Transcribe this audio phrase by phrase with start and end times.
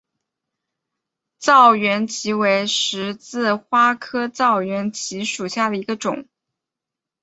[1.39, 6.27] 燥原荠为十字花科燥原荠属下的一个种。